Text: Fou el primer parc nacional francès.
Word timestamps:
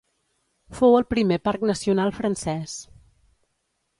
Fou 0.77 0.95
el 0.99 1.05
primer 1.11 1.37
parc 1.49 1.67
nacional 1.71 2.13
francès. 2.19 2.75